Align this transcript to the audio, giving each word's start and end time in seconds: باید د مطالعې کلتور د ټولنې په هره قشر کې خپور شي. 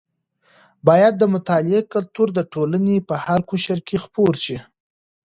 باید 0.87 1.13
د 1.17 1.23
مطالعې 1.33 1.81
کلتور 1.93 2.27
د 2.33 2.39
ټولنې 2.53 2.97
په 3.07 3.15
هره 3.23 3.43
قشر 3.49 3.79
کې 3.87 3.97
خپور 4.03 4.33
شي. 4.43 4.57